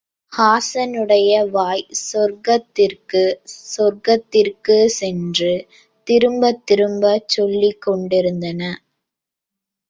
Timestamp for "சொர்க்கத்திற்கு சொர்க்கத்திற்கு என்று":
2.01-5.51